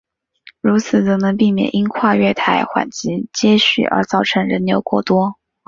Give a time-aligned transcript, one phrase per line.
[0.61, 5.35] 如此则能避免因跨月台缓急接续而造成人流过多。